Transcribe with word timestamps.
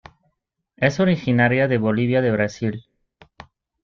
Es 0.77 0.99
originaria 0.99 1.67
de 1.67 1.77
Bolivia 1.77 2.23
de 2.23 2.31
Brasil. 2.31 2.85